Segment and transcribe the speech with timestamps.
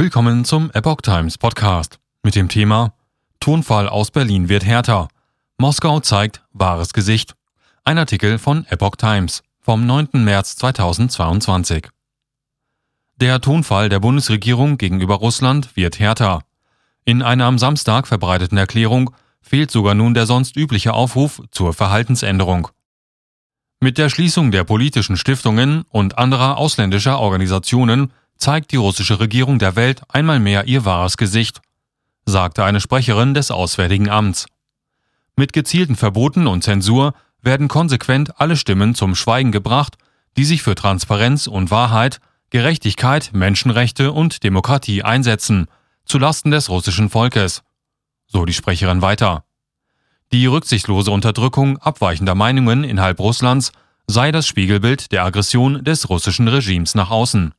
[0.00, 2.94] Willkommen zum Epoch Times Podcast mit dem Thema
[3.38, 5.08] Tonfall aus Berlin wird härter.
[5.58, 7.34] Moskau zeigt wahres Gesicht.
[7.84, 10.08] Ein Artikel von Epoch Times vom 9.
[10.14, 11.88] März 2022.
[13.16, 16.44] Der Tonfall der Bundesregierung gegenüber Russland wird härter.
[17.04, 19.10] In einer am Samstag verbreiteten Erklärung
[19.42, 22.68] fehlt sogar nun der sonst übliche Aufruf zur Verhaltensänderung.
[23.80, 29.76] Mit der Schließung der politischen Stiftungen und anderer ausländischer Organisationen zeigt die russische Regierung der
[29.76, 31.60] Welt einmal mehr ihr wahres Gesicht,
[32.24, 34.46] sagte eine Sprecherin des Auswärtigen Amts.
[35.36, 39.96] Mit gezielten Verboten und Zensur werden konsequent alle Stimmen zum Schweigen gebracht,
[40.36, 42.20] die sich für Transparenz und Wahrheit,
[42.50, 45.66] Gerechtigkeit, Menschenrechte und Demokratie einsetzen,
[46.04, 47.62] zu Lasten des russischen Volkes.
[48.26, 49.44] So die Sprecherin weiter.
[50.32, 53.72] Die rücksichtslose Unterdrückung abweichender Meinungen innerhalb Russlands
[54.06, 57.52] sei das Spiegelbild der Aggression des russischen Regimes nach außen.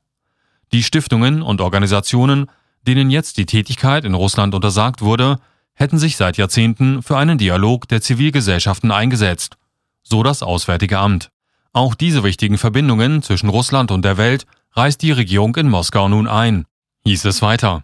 [0.73, 2.47] Die Stiftungen und Organisationen,
[2.87, 5.37] denen jetzt die Tätigkeit in Russland untersagt wurde,
[5.73, 9.57] hätten sich seit Jahrzehnten für einen Dialog der Zivilgesellschaften eingesetzt,
[10.03, 11.29] so das Auswärtige Amt.
[11.73, 16.27] Auch diese wichtigen Verbindungen zwischen Russland und der Welt reißt die Regierung in Moskau nun
[16.27, 16.65] ein,
[17.05, 17.83] hieß es weiter.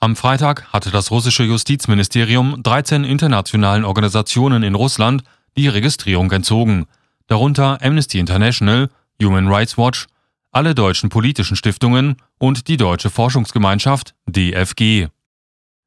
[0.00, 5.22] Am Freitag hatte das russische Justizministerium 13 internationalen Organisationen in Russland
[5.56, 6.86] die Registrierung entzogen,
[7.26, 10.06] darunter Amnesty International, Human Rights Watch,
[10.50, 15.08] alle deutschen politischen Stiftungen und die Deutsche Forschungsgemeinschaft DFG.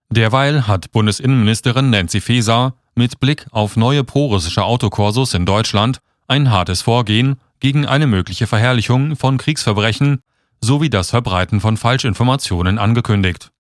[0.10, 6.82] Derweil hat Bundesinnenministerin Nancy Faeser mit Blick auf neue prorussische Autokorsos in Deutschland ein hartes
[6.82, 10.20] Vorgehen gegen eine mögliche Verherrlichung von Kriegsverbrechen
[10.62, 13.52] sowie das Verbreiten von Falschinformationen angekündigt.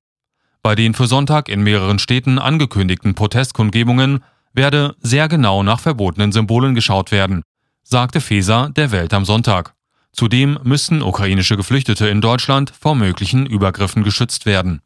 [0.62, 6.76] Bei den für Sonntag in mehreren Städten angekündigten Protestkundgebungen werde sehr genau nach verbotenen Symbolen
[6.76, 7.44] geschaut werden,
[7.84, 9.74] sagte Feser der Welt am Sonntag.
[10.14, 14.82] Zudem müssten ukrainische Geflüchtete in Deutschland vor möglichen Übergriffen geschützt werden